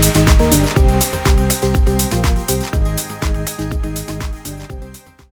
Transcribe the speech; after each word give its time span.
Thank 0.00 1.27